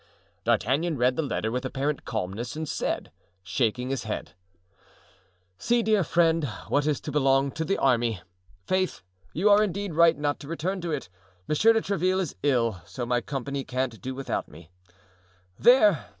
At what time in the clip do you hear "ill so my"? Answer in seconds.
12.41-13.21